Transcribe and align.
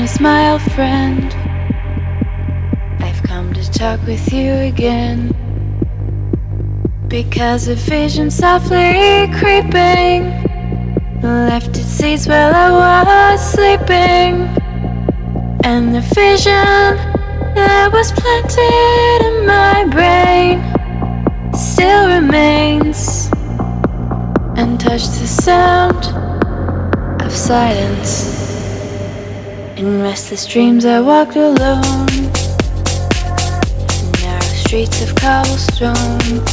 darkness, 0.00 0.20
my 0.20 0.52
old 0.52 0.62
friend. 0.72 1.34
I've 3.00 3.22
come 3.22 3.52
to 3.52 3.70
talk 3.70 4.00
with 4.06 4.32
you 4.32 4.52
again. 4.52 5.34
Because 7.08 7.68
a 7.68 7.74
vision 7.74 8.30
softly 8.30 9.28
creeping 9.38 10.22
left 11.22 11.76
its 11.76 11.86
seeds 11.86 12.26
while 12.26 12.54
I 12.54 12.70
was 12.70 13.52
sleeping. 13.52 14.48
And 15.64 15.94
the 15.94 16.00
vision 16.14 16.96
that 17.54 17.90
was 17.92 18.10
planted 18.12 19.20
in 19.28 19.46
my 19.46 19.84
brain 19.96 20.62
still 21.52 22.08
remains 22.08 23.28
and 24.56 24.80
touched 24.80 25.12
the 25.20 25.26
sound 25.26 26.06
of 27.22 27.32
silence. 27.32 28.49
In 29.80 30.02
restless 30.02 30.44
dreams, 30.46 30.84
I 30.84 31.00
walked 31.00 31.36
alone, 31.36 32.06
in 33.96 34.12
narrow 34.20 34.52
streets 34.52 35.00
of 35.00 35.14
cobblestone. 35.16 36.44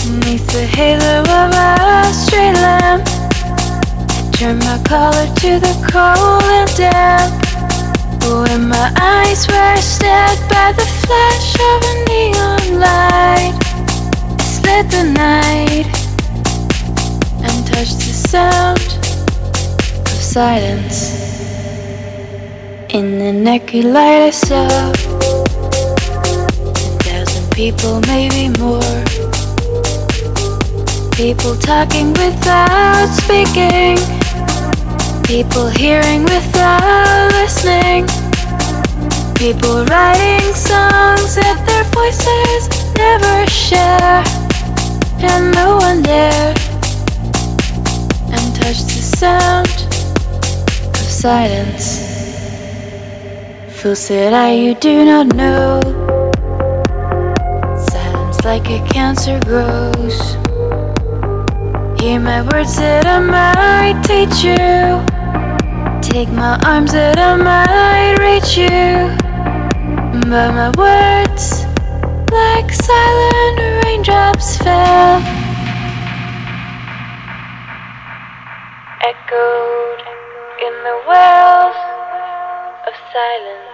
Beneath 0.00 0.46
the 0.56 0.66
halo 0.72 1.20
of 1.20 1.52
a 1.52 2.10
street 2.14 2.54
lamp, 2.64 3.06
I 4.08 4.30
turned 4.32 4.60
my 4.60 4.80
collar 4.88 5.26
to 5.42 5.60
the 5.60 5.76
cold 5.92 6.44
and 6.44 6.74
damp. 6.76 7.44
When 8.24 8.68
my 8.70 8.90
eyes 8.98 9.46
were 9.46 9.76
stared 9.76 10.40
by 10.48 10.72
the 10.72 10.86
flash 11.04 11.56
of 11.60 11.78
a 11.92 11.94
neon 12.08 12.80
light, 12.80 13.52
I 14.32 14.44
slid 14.56 14.90
the 14.90 15.04
night 15.12 15.88
and 17.44 17.66
touched 17.66 17.98
the 17.98 18.14
sound 18.14 18.80
of 20.06 20.18
silence. 20.22 21.25
In 22.96 23.18
the 23.18 23.30
naked 23.30 23.84
light, 23.84 24.22
I 24.22 24.30
saw 24.30 24.64
a 24.64 24.94
thousand 27.04 27.52
people, 27.52 28.00
maybe 28.06 28.48
more. 28.58 29.04
People 31.12 31.56
talking 31.56 32.14
without 32.14 33.06
speaking. 33.20 33.98
People 35.24 35.68
hearing 35.68 36.22
without 36.22 37.32
listening. 37.32 38.06
People 39.34 39.84
writing 39.92 40.54
songs 40.54 41.34
that 41.36 41.60
their 41.68 41.84
voices 41.92 42.62
never 42.96 43.46
share. 43.50 44.24
And 45.20 45.54
no 45.54 45.76
one 45.76 46.00
dared 46.00 46.58
and 48.32 48.56
touched 48.56 48.88
the 48.88 49.04
sound 49.20 49.68
of 50.94 50.96
silence. 50.96 52.05
Fool 53.76 53.94
said 53.94 54.32
I, 54.32 54.52
you 54.52 54.74
do 54.74 55.04
not 55.04 55.26
know. 55.36 55.82
Silence 57.90 58.42
like 58.42 58.70
a 58.70 58.80
cancer 58.88 59.38
grows. 59.44 60.18
Hear 62.00 62.18
my 62.18 62.40
words 62.40 62.74
that 62.76 63.04
I 63.04 63.20
might 63.20 64.02
teach 64.02 64.42
you. 64.42 64.96
Take 66.00 66.30
my 66.30 66.58
arms 66.64 66.92
that 66.92 67.18
I 67.18 67.36
might 67.36 68.16
reach 68.18 68.56
you. 68.56 69.12
But 70.30 70.54
my 70.56 70.70
words, 70.78 71.66
like 72.32 72.72
silent 72.72 73.84
raindrops, 73.84 74.56
fell. 74.56 75.20
Echoed 79.04 80.00
in 80.66 80.74
the 80.82 81.02
wells 81.06 81.85
silence. 83.16 83.66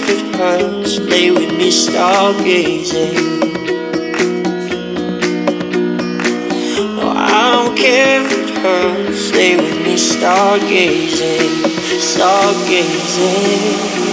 perfect 0.00 0.36
house, 0.36 0.98
lay 0.98 1.30
with 1.30 1.52
me 1.56 1.70
stargazing. 1.70 3.14
No, 6.96 7.10
I 7.10 7.52
don't 7.52 7.76
care 7.76 8.24
if 8.24 8.32
it 8.32 8.50
hurts, 8.58 9.30
with 9.56 9.78
me 9.84 9.96
stargazing, 9.96 11.64
stargazing. 12.00 14.07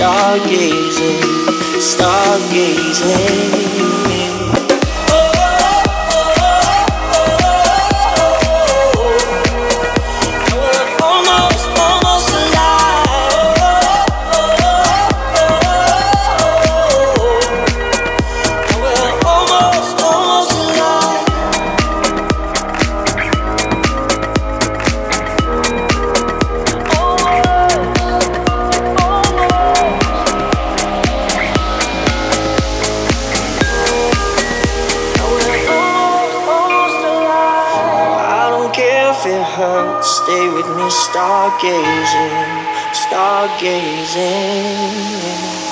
stargazing, 0.00 1.20
stargazing. 1.78 3.59
if 39.20 39.26
it 39.26 39.42
hurts, 39.42 40.22
stay 40.22 40.48
with 40.48 40.66
me, 40.76 40.88
stargazing, 40.88 42.64
stargazing. 42.94 45.69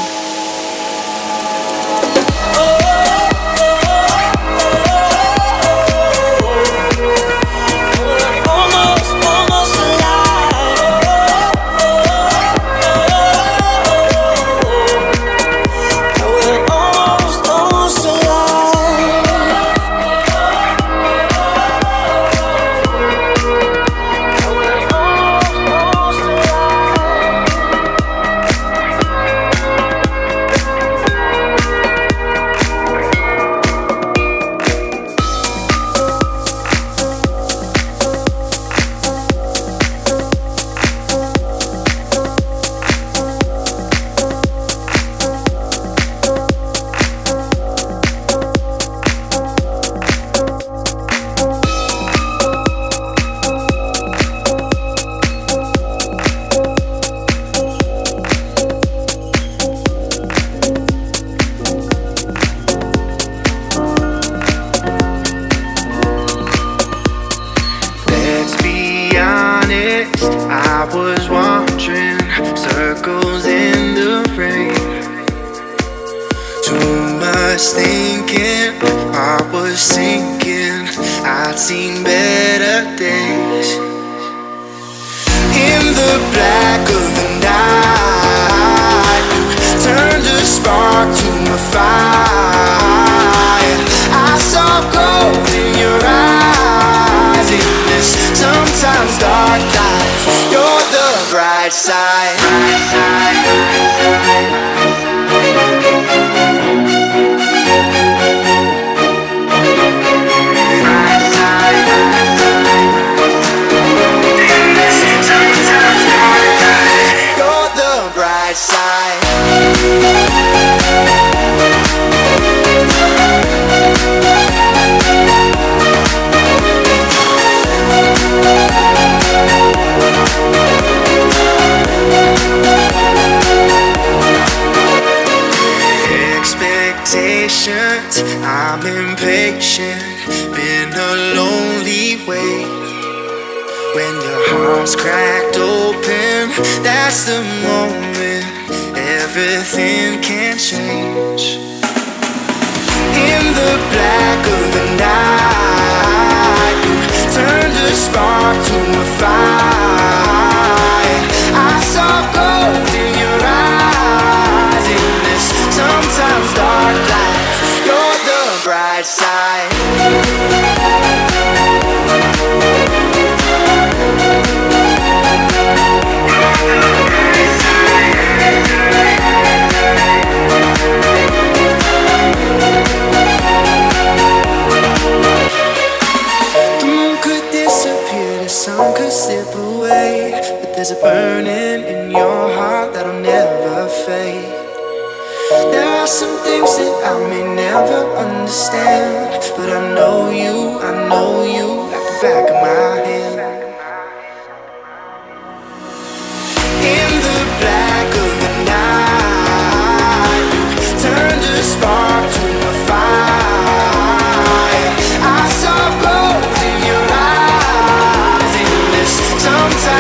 Sometimes 219.70 219.97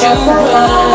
Make 0.00 0.14
me 0.26 0.87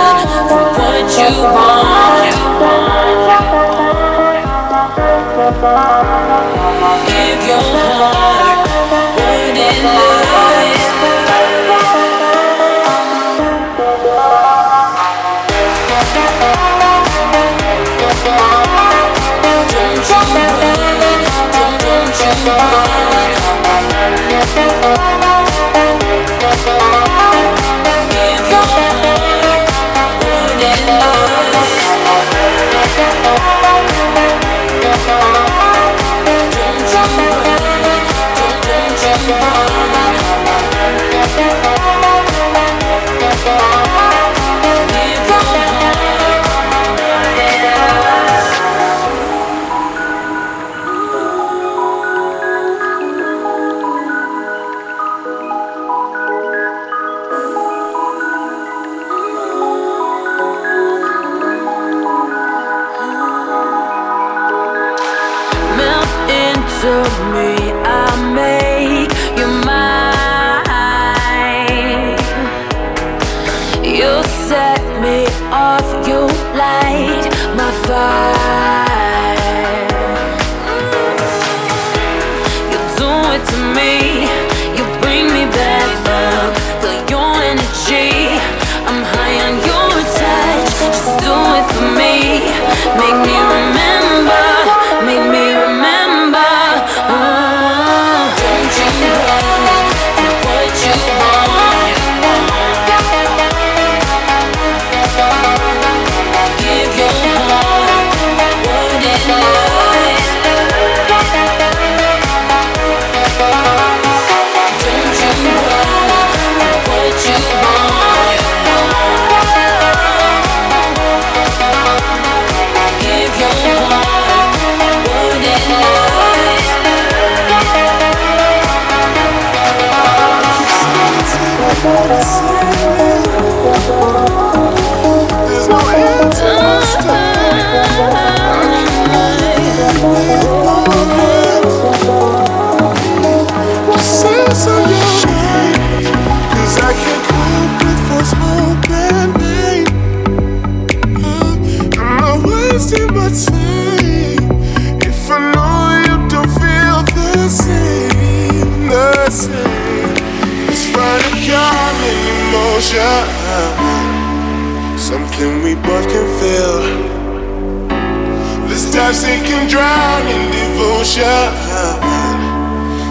This 169.14 169.22
time 169.22 169.46
sinking, 169.46 169.68
drown 169.68 170.28
in 170.28 170.52
devotion. 170.52 171.46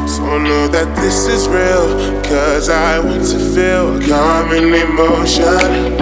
So 0.08 0.36
know 0.36 0.66
that 0.66 0.90
this 0.96 1.28
is 1.28 1.46
real, 1.46 1.94
cause 2.24 2.68
I 2.68 2.98
want 2.98 3.22
to 3.30 3.38
feel 3.38 4.02
a 4.02 4.08
common 4.08 4.74
emotion. 4.74 5.94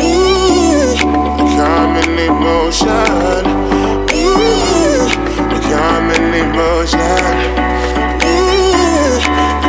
Ooh, 0.00 0.96
a 1.04 1.46
common 1.52 2.16
emotion. 2.16 3.44
Ooh, 4.16 5.04
a 5.52 5.60
common 5.68 6.32
emotion 6.32 7.76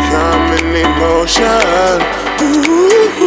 common 0.08 0.76
emotion. 0.78 2.02
Ooh. 2.42 3.27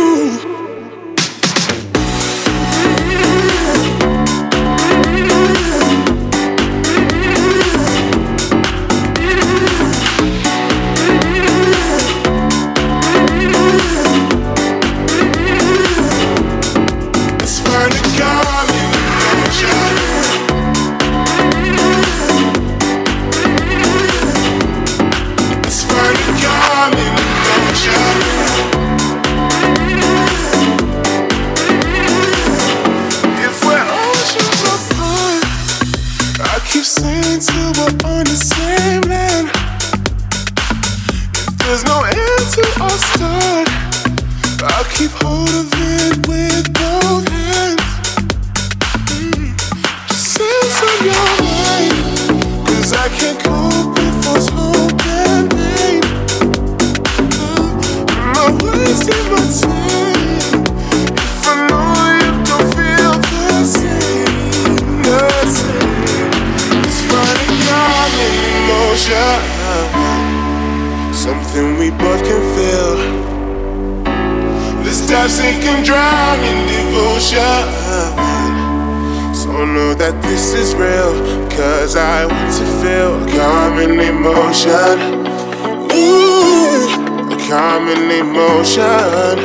emotion. 88.60 89.38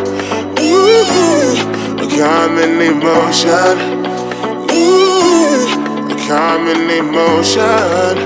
Ooh, 0.60 1.56
a 2.02 2.18
common 2.18 2.82
emotion. 2.82 3.78
Ooh, 4.72 6.12
a 6.12 6.28
common 6.28 6.90
emotion. 6.90 8.18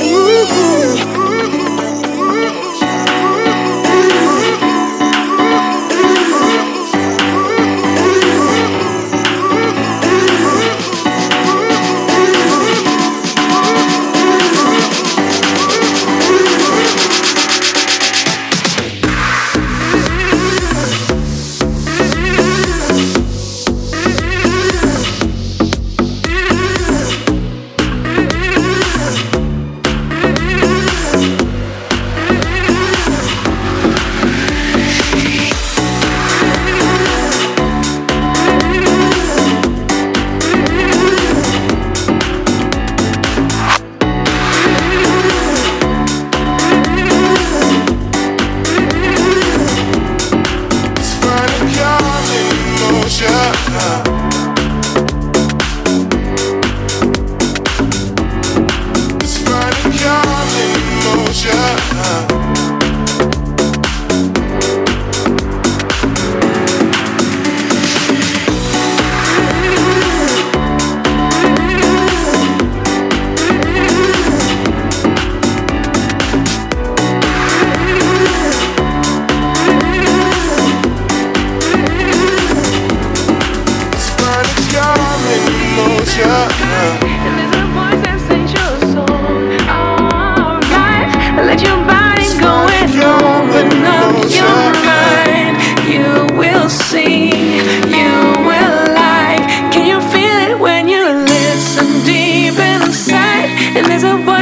Ooh. 0.00 1.11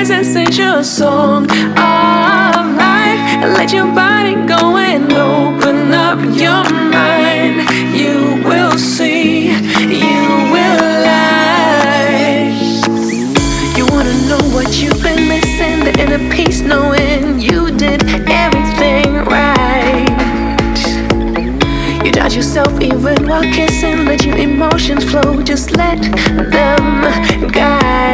voice 0.01 0.11
and 0.11 0.25
sing 0.25 0.53
your 0.53 0.83
song 0.83 1.45
of 1.45 2.65
life. 2.85 3.21
Let 3.57 3.71
your 3.71 3.87
body 3.95 4.35
go 4.47 4.79
and 4.79 5.13
open 5.13 5.93
up 5.93 6.19
your 6.45 6.65
mind. 6.91 7.69
You 7.95 8.43
will 8.49 8.79
see, 8.79 9.49
you 9.51 10.23
will 10.55 10.93
lie. 11.05 12.49
You 13.77 13.85
wanna 13.93 14.15
know 14.29 14.43
what 14.55 14.81
you've 14.81 15.03
been 15.03 15.29
missing? 15.29 15.85
The 15.85 15.93
inner 16.01 16.31
peace, 16.35 16.61
knowing 16.63 17.39
you 17.39 17.71
did 17.71 18.03
everything 18.45 19.17
right. 19.37 20.09
You 22.05 22.11
doubt 22.13 22.35
yourself 22.35 22.81
even 22.81 23.29
while 23.29 23.43
kissing. 23.43 24.07
Let 24.07 24.25
your 24.25 24.39
emotions 24.39 25.05
flow, 25.05 25.43
just 25.43 25.73
let 25.73 26.01
them 26.55 27.53
guide. 27.53 28.11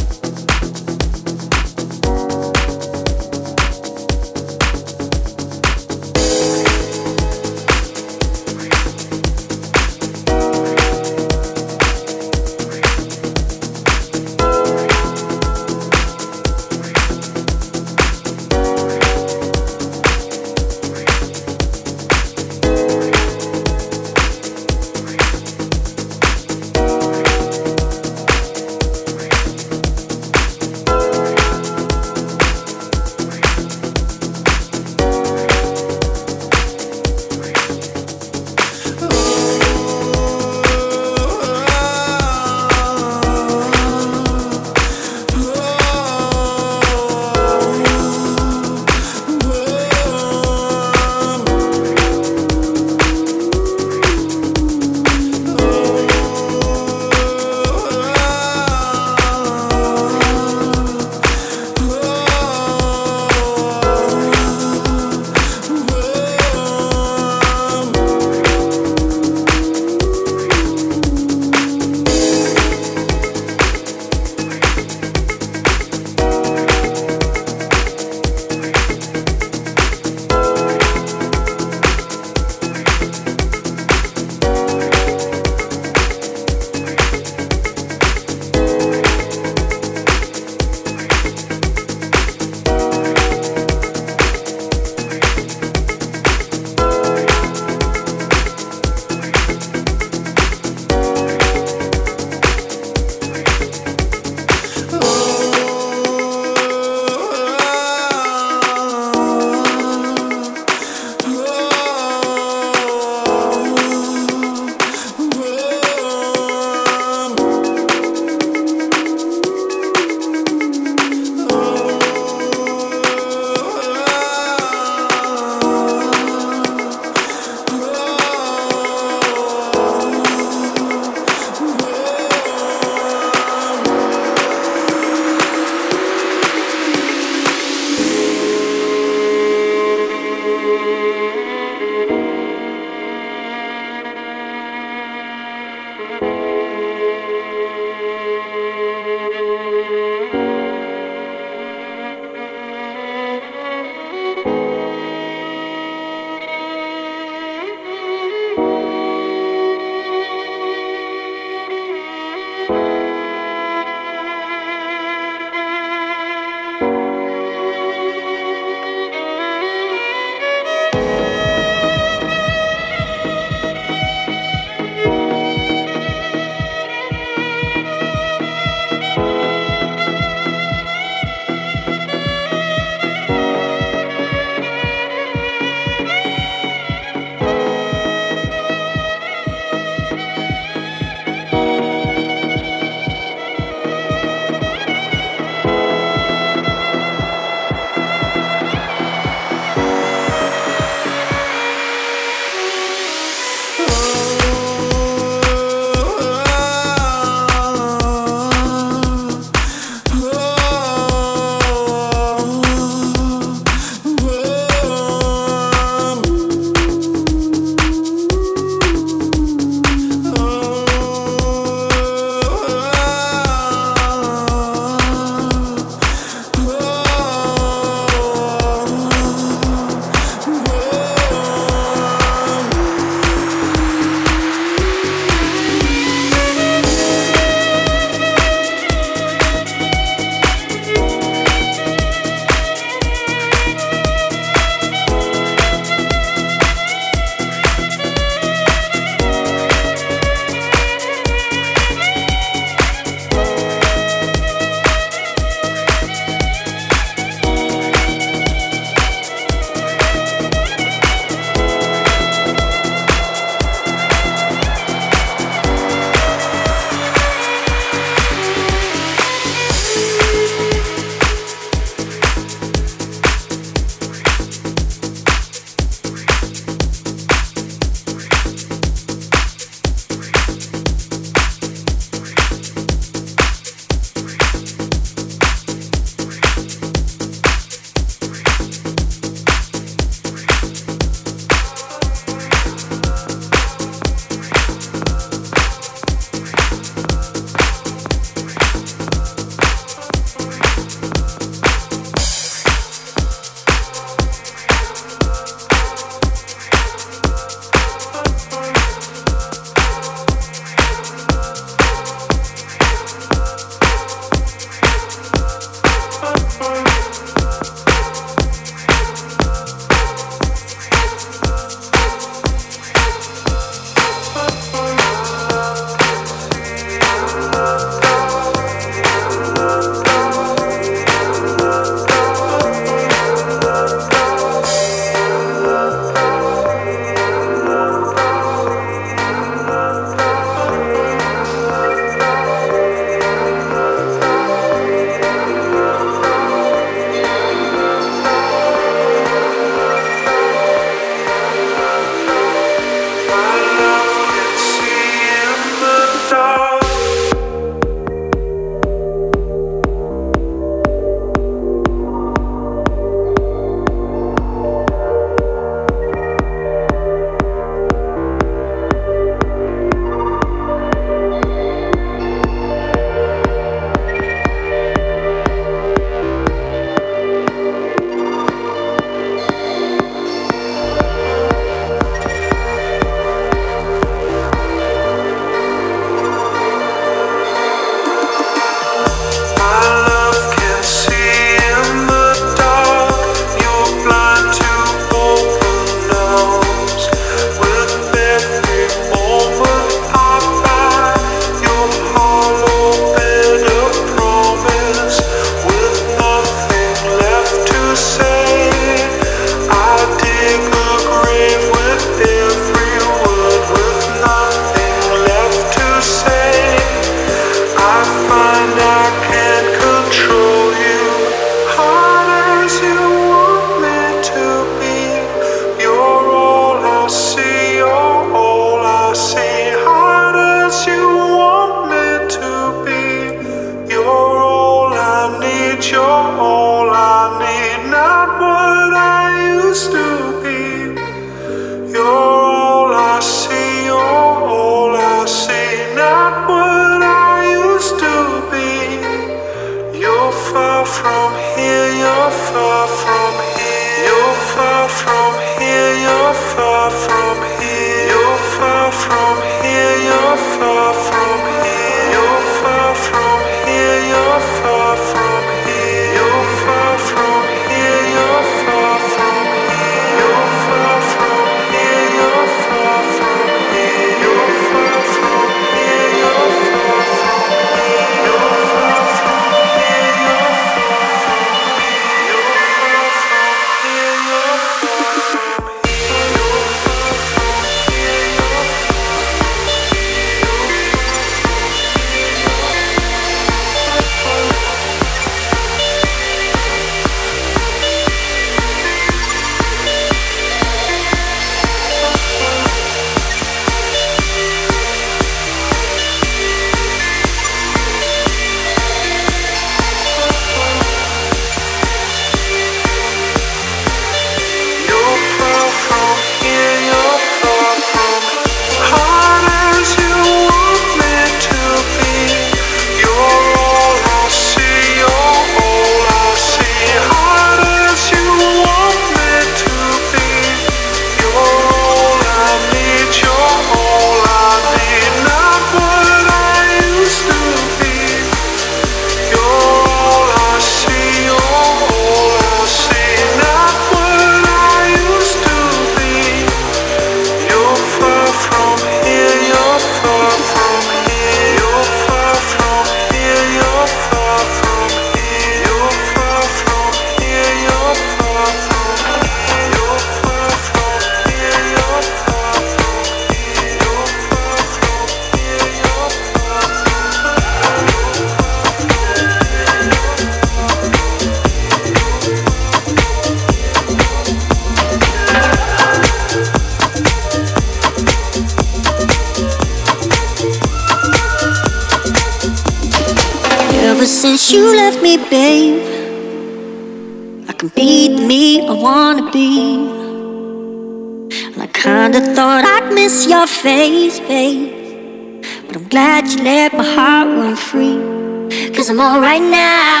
Cause 598.88 598.98
I'm 598.98 599.16
alright 599.16 599.42
now. 599.42 600.00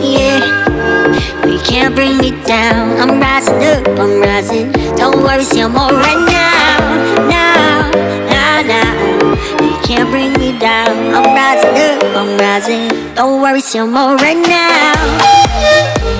Yeah. 0.00 0.38
You 1.48 1.58
can't 1.64 1.96
bring 1.96 2.18
me 2.18 2.30
down. 2.44 2.96
I'm 3.00 3.18
rising 3.18 3.56
up, 3.64 3.88
I'm 3.98 4.20
rising. 4.20 4.70
Don't 4.94 5.24
worry, 5.24 5.42
see, 5.42 5.60
I'm 5.60 5.74
alright 5.74 6.30
now. 6.30 6.78
Now, 7.26 7.90
now, 8.30 8.62
now. 8.62 9.64
You 9.64 9.76
can't 9.82 10.08
bring 10.10 10.32
me 10.34 10.56
down. 10.60 11.12
I'm 11.12 11.24
rising 11.24 11.74
up, 11.74 12.16
I'm 12.16 12.38
rising. 12.38 13.14
Don't 13.16 13.42
worry, 13.42 13.60
see, 13.60 13.80
I'm 13.80 13.96
alright 13.96 14.36
now. 14.36 16.19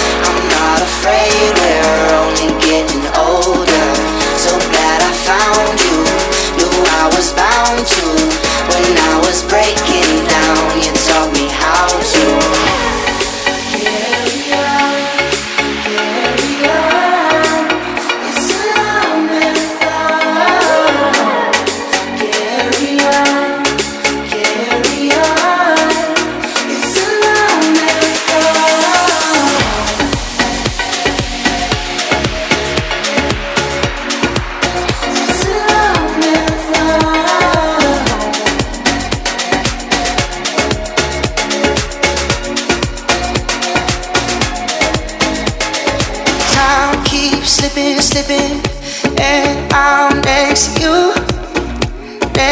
Not 0.71 0.83
afraid, 0.83 1.51
we're 1.59 2.15
only 2.23 2.47
getting 2.63 3.03
older. 3.19 3.87
So 4.39 4.55
glad 4.71 4.99
I 5.03 5.11
found 5.27 5.75
you. 5.83 5.99
Knew 6.55 6.71
I 6.95 7.11
was 7.11 7.33
bound 7.35 7.83
to. 7.85 8.05
When 8.71 8.97
I 9.11 9.19
was 9.19 9.43
breaking 9.43 10.23
down, 10.31 10.79
you 10.79 10.91
taught 10.95 11.33
me 11.33 11.49
how 11.51 11.91
to. 11.91 12.20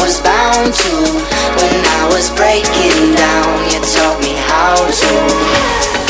Was 0.00 0.18
bound 0.22 0.72
to. 0.72 0.90
When 1.60 1.84
I 1.84 2.08
was 2.10 2.30
breaking 2.30 3.14
down, 3.14 3.70
you 3.70 3.80
taught 3.80 4.18
me 4.22 4.32
how 4.34 4.74
to. 4.76 6.09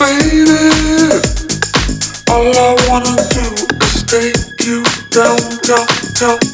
Baby, 0.00 0.48
All 2.30 2.48
I 2.56 2.74
wanna 2.88 3.16
do 3.34 3.66
is 3.84 4.02
take 4.04 4.64
you 4.66 4.82
down, 5.10 5.38
down, 5.60 5.86
down. 6.14 6.49